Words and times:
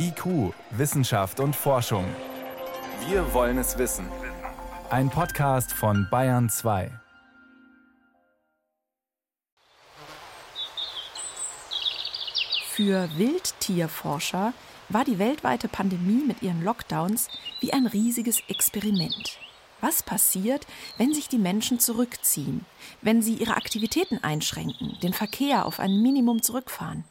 IQ, 0.00 0.54
Wissenschaft 0.70 1.40
und 1.40 1.56
Forschung. 1.56 2.04
Wir 3.08 3.34
wollen 3.34 3.58
es 3.58 3.78
wissen. 3.78 4.06
Ein 4.90 5.10
Podcast 5.10 5.72
von 5.72 6.06
Bayern 6.08 6.48
2. 6.48 6.92
Für 12.68 13.08
Wildtierforscher 13.16 14.52
war 14.88 15.04
die 15.04 15.18
weltweite 15.18 15.66
Pandemie 15.66 16.22
mit 16.24 16.42
ihren 16.42 16.62
Lockdowns 16.62 17.28
wie 17.58 17.72
ein 17.72 17.88
riesiges 17.88 18.40
Experiment. 18.46 19.38
Was 19.80 20.04
passiert, 20.04 20.64
wenn 20.96 21.12
sich 21.12 21.28
die 21.28 21.38
Menschen 21.38 21.80
zurückziehen, 21.80 22.64
wenn 23.02 23.20
sie 23.20 23.34
ihre 23.34 23.56
Aktivitäten 23.56 24.22
einschränken, 24.22 24.96
den 25.02 25.12
Verkehr 25.12 25.66
auf 25.66 25.80
ein 25.80 26.00
Minimum 26.00 26.40
zurückfahren? 26.40 27.02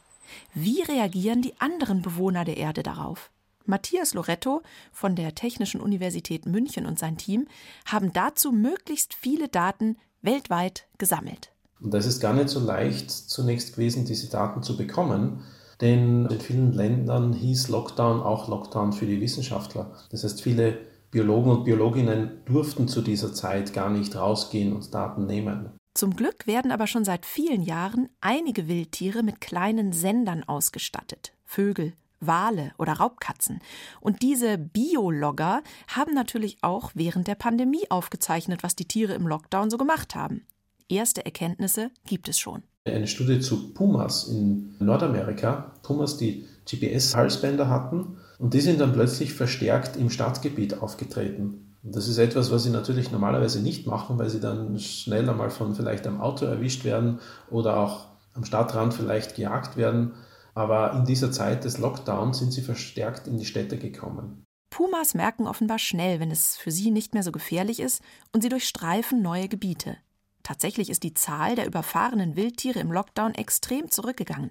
Wie 0.54 0.82
reagieren 0.82 1.42
die 1.42 1.58
anderen 1.60 2.02
Bewohner 2.02 2.44
der 2.44 2.56
Erde 2.56 2.82
darauf? 2.82 3.30
Matthias 3.66 4.14
Loretto 4.14 4.62
von 4.92 5.14
der 5.14 5.34
Technischen 5.34 5.80
Universität 5.80 6.46
München 6.46 6.86
und 6.86 6.98
sein 6.98 7.18
Team 7.18 7.46
haben 7.84 8.12
dazu 8.12 8.50
möglichst 8.50 9.14
viele 9.14 9.48
Daten 9.48 9.96
weltweit 10.22 10.86
gesammelt. 10.96 11.52
Und 11.80 11.92
das 11.92 12.06
ist 12.06 12.20
gar 12.20 12.32
nicht 12.32 12.48
so 12.48 12.60
leicht 12.60 13.10
zunächst 13.10 13.74
gewesen, 13.74 14.04
diese 14.04 14.30
Daten 14.30 14.62
zu 14.62 14.76
bekommen, 14.76 15.44
denn 15.80 16.26
in 16.26 16.40
vielen 16.40 16.72
Ländern 16.72 17.32
hieß 17.32 17.68
Lockdown 17.68 18.20
auch 18.20 18.48
Lockdown 18.48 18.92
für 18.92 19.06
die 19.06 19.20
Wissenschaftler. 19.20 19.92
Das 20.10 20.24
heißt, 20.24 20.42
viele 20.42 20.78
Biologen 21.10 21.50
und 21.50 21.64
Biologinnen 21.64 22.42
durften 22.46 22.88
zu 22.88 23.00
dieser 23.00 23.32
Zeit 23.32 23.72
gar 23.72 23.90
nicht 23.90 24.16
rausgehen 24.16 24.72
und 24.72 24.92
Daten 24.92 25.26
nehmen. 25.26 25.70
Zum 25.98 26.14
Glück 26.14 26.46
werden 26.46 26.70
aber 26.70 26.86
schon 26.86 27.04
seit 27.04 27.26
vielen 27.26 27.60
Jahren 27.60 28.08
einige 28.20 28.68
Wildtiere 28.68 29.24
mit 29.24 29.40
kleinen 29.40 29.92
Sendern 29.92 30.44
ausgestattet. 30.44 31.32
Vögel, 31.44 31.92
Wale 32.20 32.70
oder 32.78 32.92
Raubkatzen. 32.92 33.58
Und 34.00 34.22
diese 34.22 34.58
Biologger 34.58 35.60
haben 35.88 36.14
natürlich 36.14 36.58
auch 36.62 36.92
während 36.94 37.26
der 37.26 37.34
Pandemie 37.34 37.90
aufgezeichnet, 37.90 38.62
was 38.62 38.76
die 38.76 38.86
Tiere 38.86 39.14
im 39.14 39.26
Lockdown 39.26 39.70
so 39.70 39.76
gemacht 39.76 40.14
haben. 40.14 40.46
Erste 40.88 41.24
Erkenntnisse 41.24 41.90
gibt 42.06 42.28
es 42.28 42.38
schon. 42.38 42.62
Eine 42.84 43.08
Studie 43.08 43.40
zu 43.40 43.74
Pumas 43.74 44.28
in 44.28 44.76
Nordamerika. 44.78 45.72
Pumas, 45.82 46.16
die 46.16 46.46
GPS-Halsbänder 46.64 47.68
hatten 47.68 48.18
und 48.38 48.54
die 48.54 48.60
sind 48.60 48.80
dann 48.80 48.92
plötzlich 48.92 49.32
verstärkt 49.34 49.96
im 49.96 50.10
Stadtgebiet 50.10 50.74
aufgetreten. 50.74 51.67
Das 51.82 52.08
ist 52.08 52.18
etwas, 52.18 52.50
was 52.50 52.64
sie 52.64 52.70
natürlich 52.70 53.12
normalerweise 53.12 53.60
nicht 53.60 53.86
machen, 53.86 54.18
weil 54.18 54.30
sie 54.30 54.40
dann 54.40 54.78
schnell 54.78 55.28
einmal 55.28 55.50
von 55.50 55.74
vielleicht 55.74 56.06
einem 56.06 56.20
Auto 56.20 56.44
erwischt 56.44 56.84
werden 56.84 57.20
oder 57.50 57.78
auch 57.78 58.06
am 58.34 58.44
Stadtrand 58.44 58.94
vielleicht 58.94 59.36
gejagt 59.36 59.76
werden. 59.76 60.14
Aber 60.54 60.92
in 60.94 61.04
dieser 61.04 61.30
Zeit 61.30 61.64
des 61.64 61.78
Lockdowns 61.78 62.38
sind 62.38 62.52
sie 62.52 62.62
verstärkt 62.62 63.28
in 63.28 63.38
die 63.38 63.44
Städte 63.44 63.78
gekommen. 63.78 64.44
Pumas 64.70 65.14
merken 65.14 65.46
offenbar 65.46 65.78
schnell, 65.78 66.20
wenn 66.20 66.30
es 66.30 66.56
für 66.56 66.70
sie 66.70 66.90
nicht 66.90 67.14
mehr 67.14 67.22
so 67.22 67.32
gefährlich 67.32 67.80
ist 67.80 68.02
und 68.32 68.42
sie 68.42 68.48
durchstreifen 68.48 69.22
neue 69.22 69.48
Gebiete. 69.48 69.96
Tatsächlich 70.42 70.90
ist 70.90 71.02
die 71.02 71.14
Zahl 71.14 71.56
der 71.56 71.66
überfahrenen 71.66 72.36
Wildtiere 72.36 72.80
im 72.80 72.92
Lockdown 72.92 73.34
extrem 73.34 73.90
zurückgegangen. 73.90 74.50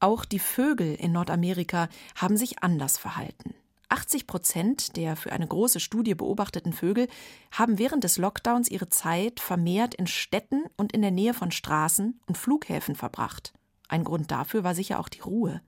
Auch 0.00 0.24
die 0.24 0.38
Vögel 0.38 0.94
in 0.94 1.12
Nordamerika 1.12 1.88
haben 2.16 2.36
sich 2.36 2.62
anders 2.62 2.98
verhalten. 2.98 3.54
80 3.92 4.26
Prozent 4.26 4.96
der 4.96 5.16
für 5.16 5.32
eine 5.32 5.46
große 5.46 5.78
Studie 5.78 6.14
beobachteten 6.14 6.72
Vögel 6.72 7.08
haben 7.50 7.78
während 7.78 8.04
des 8.04 8.16
Lockdowns 8.16 8.70
ihre 8.70 8.88
Zeit 8.88 9.38
vermehrt 9.38 9.94
in 9.94 10.06
Städten 10.06 10.64
und 10.76 10.92
in 10.92 11.02
der 11.02 11.10
Nähe 11.10 11.34
von 11.34 11.50
Straßen 11.50 12.18
und 12.26 12.38
Flughäfen 12.38 12.94
verbracht. 12.94 13.52
Ein 13.88 14.04
Grund 14.04 14.30
dafür 14.30 14.64
war 14.64 14.74
sicher 14.74 14.98
auch 14.98 15.10
die 15.10 15.20
Ruhe. 15.20 15.60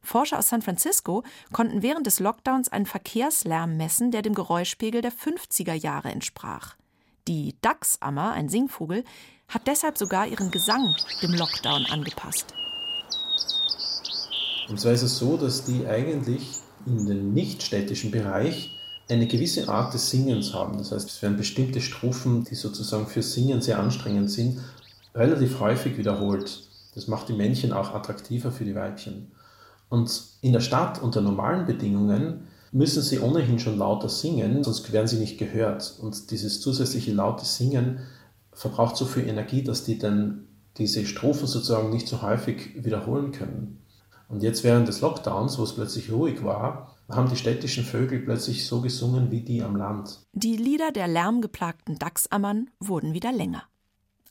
Forscher 0.00 0.38
aus 0.38 0.48
San 0.48 0.62
Francisco 0.62 1.24
konnten 1.52 1.82
während 1.82 2.06
des 2.06 2.20
Lockdowns 2.20 2.68
einen 2.68 2.86
Verkehrslärm 2.86 3.76
messen, 3.76 4.12
der 4.12 4.22
dem 4.22 4.34
Geräuschpegel 4.34 5.02
der 5.02 5.12
50er 5.12 5.74
Jahre 5.74 6.12
entsprach. 6.12 6.76
Die 7.26 7.56
Dachsammer, 7.60 8.30
ein 8.30 8.48
Singvogel, 8.48 9.02
hat 9.48 9.66
deshalb 9.66 9.98
sogar 9.98 10.28
ihren 10.28 10.52
Gesang 10.52 10.94
dem 11.20 11.32
Lockdown 11.32 11.86
angepasst. 11.86 12.54
Und 14.68 14.78
zwar 14.78 14.92
ist 14.92 15.02
es 15.02 15.18
so, 15.18 15.36
dass 15.36 15.64
die 15.64 15.84
eigentlich 15.86 16.60
in 16.86 17.06
den 17.06 17.34
nichtstädtischen 17.34 18.10
Bereich 18.10 18.76
eine 19.08 19.26
gewisse 19.26 19.68
Art 19.68 19.94
des 19.94 20.10
Singens 20.10 20.54
haben. 20.54 20.78
Das 20.78 20.92
heißt, 20.92 21.08
es 21.08 21.22
werden 21.22 21.36
bestimmte 21.36 21.80
Strophen, 21.80 22.44
die 22.44 22.54
sozusagen 22.54 23.06
für 23.06 23.22
Singen 23.22 23.60
sehr 23.60 23.78
anstrengend 23.78 24.30
sind, 24.30 24.58
relativ 25.14 25.60
häufig 25.60 25.96
wiederholt. 25.98 26.62
Das 26.94 27.08
macht 27.08 27.28
die 27.28 27.34
Männchen 27.34 27.72
auch 27.72 27.94
attraktiver 27.94 28.50
für 28.50 28.64
die 28.64 28.74
Weibchen. 28.74 29.30
Und 29.88 30.10
in 30.40 30.52
der 30.52 30.60
Stadt 30.60 31.00
unter 31.00 31.20
normalen 31.20 31.66
Bedingungen 31.66 32.48
müssen 32.72 33.02
sie 33.02 33.20
ohnehin 33.20 33.58
schon 33.58 33.78
lauter 33.78 34.08
singen, 34.08 34.64
sonst 34.64 34.92
werden 34.92 35.06
sie 35.06 35.18
nicht 35.18 35.38
gehört. 35.38 35.94
Und 36.00 36.30
dieses 36.30 36.60
zusätzliche 36.60 37.12
laute 37.12 37.44
Singen 37.44 38.00
verbraucht 38.52 38.96
so 38.96 39.04
viel 39.04 39.28
Energie, 39.28 39.62
dass 39.62 39.84
die 39.84 39.98
dann 39.98 40.46
diese 40.78 41.06
Strophen 41.06 41.46
sozusagen 41.46 41.90
nicht 41.90 42.08
so 42.08 42.22
häufig 42.22 42.84
wiederholen 42.84 43.30
können. 43.30 43.78
Und 44.28 44.42
jetzt 44.42 44.64
während 44.64 44.88
des 44.88 45.00
Lockdowns, 45.00 45.58
wo 45.58 45.62
es 45.62 45.74
plötzlich 45.74 46.10
ruhig 46.10 46.42
war, 46.42 46.96
haben 47.08 47.28
die 47.28 47.36
städtischen 47.36 47.84
Vögel 47.84 48.20
plötzlich 48.20 48.66
so 48.66 48.80
gesungen 48.80 49.30
wie 49.30 49.42
die 49.42 49.62
am 49.62 49.76
Land. 49.76 50.26
Die 50.32 50.56
Lieder 50.56 50.90
der 50.90 51.06
lärmgeplagten 51.06 51.98
Dachsammern 51.98 52.70
wurden 52.80 53.14
wieder 53.14 53.32
länger. 53.32 53.62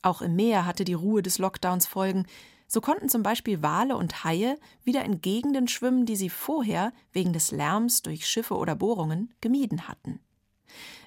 Auch 0.02 0.20
im 0.20 0.36
Meer 0.36 0.66
hatte 0.66 0.84
die 0.84 0.94
Ruhe 0.94 1.22
des 1.22 1.38
Lockdowns 1.38 1.86
Folgen. 1.86 2.26
So 2.68 2.80
konnten 2.80 3.08
zum 3.08 3.22
Beispiel 3.22 3.62
Wale 3.62 3.96
und 3.96 4.24
Haie 4.24 4.58
wieder 4.84 5.04
in 5.04 5.22
Gegenden 5.22 5.68
schwimmen, 5.68 6.04
die 6.04 6.16
sie 6.16 6.30
vorher 6.30 6.92
wegen 7.12 7.32
des 7.32 7.50
Lärms 7.50 8.02
durch 8.02 8.26
Schiffe 8.26 8.56
oder 8.56 8.74
Bohrungen 8.74 9.32
gemieden 9.40 9.88
hatten. 9.88 10.20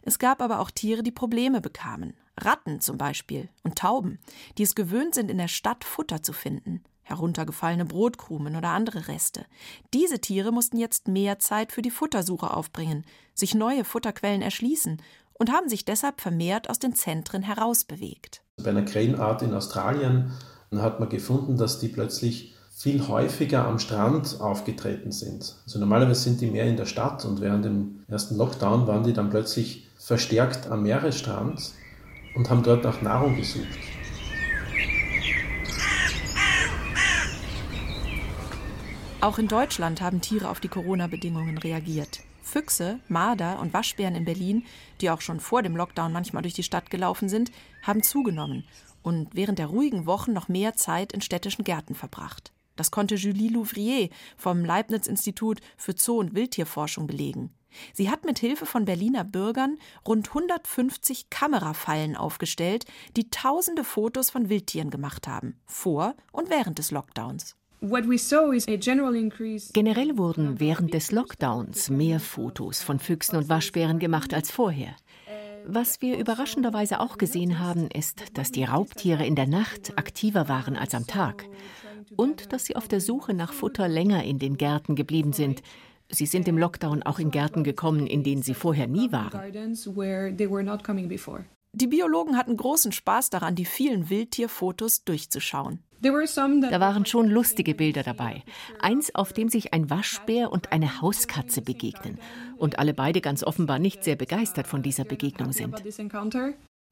Es 0.01 0.17
gab 0.17 0.41
aber 0.41 0.59
auch 0.59 0.71
Tiere, 0.71 1.03
die 1.03 1.11
Probleme 1.11 1.61
bekamen. 1.61 2.13
Ratten 2.37 2.79
zum 2.79 2.97
Beispiel 2.97 3.49
und 3.63 3.77
Tauben, 3.77 4.17
die 4.57 4.63
es 4.63 4.73
gewöhnt 4.73 5.13
sind, 5.13 5.29
in 5.29 5.37
der 5.37 5.49
Stadt 5.49 5.83
Futter 5.83 6.23
zu 6.23 6.33
finden 6.33 6.83
heruntergefallene 7.09 7.85
Brotkrumen 7.85 8.55
oder 8.55 8.69
andere 8.69 9.07
Reste. 9.07 9.45
Diese 9.93 10.19
Tiere 10.19 10.51
mussten 10.51 10.77
jetzt 10.77 11.07
mehr 11.07 11.39
Zeit 11.39 11.71
für 11.71 11.81
die 11.81 11.91
Futtersuche 11.91 12.51
aufbringen, 12.51 13.05
sich 13.33 13.55
neue 13.55 13.83
Futterquellen 13.83 14.41
erschließen 14.41 15.01
und 15.33 15.51
haben 15.51 15.69
sich 15.69 15.85
deshalb 15.85 16.21
vermehrt 16.21 16.69
aus 16.69 16.79
den 16.79 16.93
Zentren 16.93 17.41
herausbewegt. 17.41 18.41
Bei 18.57 18.69
einer 18.69 18.83
Krähenart 18.83 19.41
in 19.41 19.53
Australien 19.53 20.33
hat 20.75 20.99
man 20.99 21.09
gefunden, 21.09 21.57
dass 21.57 21.79
die 21.79 21.87
plötzlich 21.87 22.55
viel 22.79 23.07
häufiger 23.07 23.65
am 23.65 23.79
Strand 23.79 24.39
aufgetreten 24.39 25.11
sind. 25.11 25.57
Also 25.65 25.79
normalerweise 25.79 26.21
sind 26.21 26.39
die 26.39 26.49
mehr 26.49 26.65
in 26.65 26.77
der 26.77 26.85
Stadt 26.85 27.25
und 27.25 27.41
während 27.41 27.65
dem 27.65 28.05
ersten 28.07 28.37
Lockdown 28.37 28.87
waren 28.87 29.03
die 29.03 29.11
dann 29.11 29.29
plötzlich 29.29 29.89
verstärkt 29.97 30.67
am 30.71 30.83
Meeresstrand 30.83 31.73
und 32.35 32.49
haben 32.49 32.63
dort 32.63 32.85
nach 32.85 33.01
Nahrung 33.01 33.35
gesucht. 33.35 33.67
Auch 39.21 39.37
in 39.37 39.49
Deutschland 39.49 39.99
haben 39.99 40.21
Tiere 40.21 40.49
auf 40.49 40.61
die 40.61 40.69
Corona-Bedingungen 40.69 41.57
reagiert. 41.57 42.21
Füchse, 42.41 43.01
Marder 43.09 43.59
und 43.59 43.73
Waschbären 43.73 44.15
in 44.15 44.23
Berlin, 44.23 44.63
die 45.01 45.09
auch 45.09 45.19
schon 45.19 45.41
vor 45.41 45.61
dem 45.61 45.75
Lockdown 45.75 46.13
manchmal 46.13 46.41
durch 46.41 46.53
die 46.53 46.63
Stadt 46.63 46.89
gelaufen 46.89 47.27
sind, 47.27 47.51
haben 47.83 48.01
zugenommen 48.01 48.63
und 49.03 49.35
während 49.35 49.59
der 49.59 49.67
ruhigen 49.67 50.05
Wochen 50.05 50.31
noch 50.31 50.47
mehr 50.47 50.75
Zeit 50.75 51.11
in 51.11 51.19
städtischen 51.19 51.65
Gärten 51.65 51.95
verbracht. 51.95 52.53
Das 52.77 52.91
konnte 52.91 53.15
Julie 53.15 53.51
Louvrier 53.51 54.07
vom 54.37 54.63
Leibniz-Institut 54.63 55.59
für 55.75 55.95
Zoo- 55.97 56.19
und 56.19 56.33
Wildtierforschung 56.33 57.05
belegen. 57.05 57.53
Sie 57.93 58.09
hat 58.09 58.23
mit 58.23 58.39
Hilfe 58.39 58.65
von 58.65 58.85
Berliner 58.85 59.25
Bürgern 59.25 59.77
rund 60.07 60.29
150 60.29 61.29
Kamerafallen 61.29 62.15
aufgestellt, 62.15 62.85
die 63.17 63.29
tausende 63.29 63.83
Fotos 63.83 64.29
von 64.29 64.47
Wildtieren 64.47 64.91
gemacht 64.91 65.27
haben, 65.27 65.59
vor 65.65 66.15
und 66.31 66.49
während 66.49 66.79
des 66.79 66.91
Lockdowns. 66.91 67.58
Generell 69.73 70.17
wurden 70.17 70.59
während 70.59 70.93
des 70.93 71.11
Lockdowns 71.11 71.89
mehr 71.89 72.19
Fotos 72.19 72.81
von 72.81 72.99
Füchsen 72.99 73.37
und 73.37 73.47
Waschbären 73.47 73.99
gemacht 73.99 74.33
als 74.33 74.51
vorher. 74.51 74.95
Was 75.65 76.01
wir 76.01 76.17
überraschenderweise 76.17 76.99
auch 76.99 77.17
gesehen 77.17 77.59
haben, 77.59 77.89
ist, 77.91 78.37
dass 78.37 78.51
die 78.51 78.65
Raubtiere 78.65 79.25
in 79.25 79.35
der 79.35 79.47
Nacht 79.47 79.97
aktiver 79.97 80.49
waren 80.49 80.75
als 80.75 80.93
am 80.93 81.07
Tag 81.07 81.45
und 82.17 82.51
dass 82.51 82.65
sie 82.65 82.75
auf 82.75 82.87
der 82.87 82.99
Suche 82.99 83.33
nach 83.33 83.53
Futter 83.53 83.87
länger 83.87 84.23
in 84.23 84.39
den 84.39 84.57
Gärten 84.57 84.95
geblieben 84.95 85.31
sind. 85.31 85.61
Sie 86.09 86.25
sind 86.25 86.47
im 86.47 86.57
Lockdown 86.57 87.03
auch 87.03 87.19
in 87.19 87.31
Gärten 87.31 87.63
gekommen, 87.63 88.07
in 88.07 88.23
denen 88.23 88.41
sie 88.41 88.55
vorher 88.55 88.87
nie 88.87 89.11
waren. 89.11 89.39
Die 91.71 91.87
Biologen 91.87 92.35
hatten 92.35 92.57
großen 92.57 92.91
Spaß 92.91 93.29
daran, 93.29 93.55
die 93.55 93.65
vielen 93.65 94.09
Wildtierfotos 94.09 95.03
durchzuschauen. 95.03 95.83
Da 96.01 96.79
waren 96.79 97.05
schon 97.05 97.27
lustige 97.27 97.75
Bilder 97.75 98.03
dabei. 98.03 98.43
Eins, 98.79 99.13
auf 99.15 99.33
dem 99.33 99.49
sich 99.49 99.73
ein 99.73 99.89
Waschbär 99.89 100.51
und 100.51 100.71
eine 100.71 101.01
Hauskatze 101.01 101.61
begegnen. 101.61 102.19
Und 102.57 102.79
alle 102.79 102.93
beide 102.93 103.21
ganz 103.21 103.43
offenbar 103.43 103.79
nicht 103.79 104.03
sehr 104.03 104.15
begeistert 104.15 104.67
von 104.67 104.81
dieser 104.81 105.03
Begegnung 105.03 105.51
sind. 105.51 105.83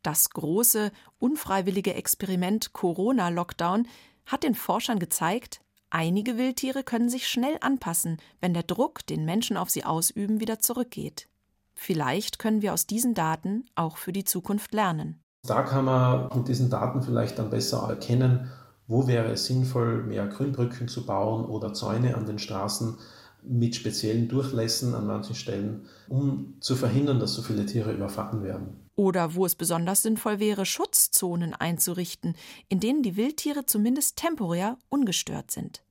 Das 0.03 0.29
große, 0.29 0.91
unfreiwillige 1.19 1.93
Experiment 1.93 2.73
Corona-Lockdown 2.73 3.87
hat 4.25 4.43
den 4.43 4.55
Forschern 4.55 4.99
gezeigt, 4.99 5.61
Einige 5.89 6.37
Wildtiere 6.37 6.83
können 6.83 7.09
sich 7.09 7.29
schnell 7.29 7.57
anpassen, 7.61 8.17
wenn 8.41 8.53
der 8.53 8.63
Druck, 8.63 9.05
den 9.07 9.23
Menschen 9.23 9.55
auf 9.55 9.69
sie 9.69 9.85
ausüben, 9.85 10.41
wieder 10.41 10.59
zurückgeht. 10.59 11.29
Vielleicht 11.73 12.39
können 12.39 12.61
wir 12.61 12.73
aus 12.73 12.87
diesen 12.87 13.13
Daten 13.13 13.65
auch 13.75 13.95
für 13.97 14.11
die 14.11 14.25
Zukunft 14.25 14.73
lernen. 14.73 15.21
Da 15.43 15.61
kann 15.61 15.85
man 15.85 16.29
mit 16.35 16.47
diesen 16.49 16.69
Daten 16.69 17.01
vielleicht 17.01 17.39
dann 17.39 17.49
besser 17.49 17.87
erkennen, 17.87 18.51
wo 18.87 19.07
wäre 19.07 19.31
es 19.31 19.45
sinnvoll, 19.45 20.03
mehr 20.03 20.27
Grünbrücken 20.27 20.87
zu 20.87 21.05
bauen 21.05 21.45
oder 21.45 21.73
Zäune 21.73 22.15
an 22.15 22.25
den 22.25 22.39
Straßen 22.39 22.97
mit 23.43 23.75
speziellen 23.75 24.27
Durchlässen 24.27 24.95
an 24.95 25.07
manchen 25.07 25.35
Stellen, 25.35 25.87
um 26.09 26.55
zu 26.59 26.75
verhindern, 26.75 27.19
dass 27.19 27.33
so 27.33 27.41
viele 27.41 27.65
Tiere 27.65 27.93
überfahren 27.93 28.43
werden. 28.43 28.87
Oder 28.95 29.35
wo 29.35 29.45
es 29.45 29.55
besonders 29.55 30.01
sinnvoll 30.01 30.39
wäre, 30.39 30.65
Schutzzonen 30.65 31.53
einzurichten, 31.53 32.35
in 32.67 32.79
denen 32.79 33.03
die 33.03 33.15
Wildtiere 33.15 33.65
zumindest 33.65 34.17
temporär 34.17 34.77
ungestört 34.89 35.51
sind. 35.51 35.83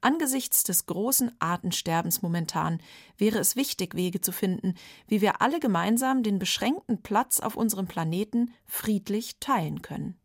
Angesichts 0.00 0.64
des 0.64 0.86
großen 0.86 1.30
Artensterbens 1.38 2.22
momentan 2.22 2.80
wäre 3.18 3.38
es 3.38 3.54
wichtig, 3.54 3.94
Wege 3.94 4.20
zu 4.20 4.32
finden, 4.32 4.74
wie 5.06 5.20
wir 5.20 5.40
alle 5.40 5.60
gemeinsam 5.60 6.24
den 6.24 6.40
beschränkten 6.40 7.02
Platz 7.02 7.38
auf 7.38 7.56
unserem 7.56 7.86
Planeten 7.86 8.50
friedlich 8.66 9.36
teilen 9.38 9.80
können. 9.80 10.16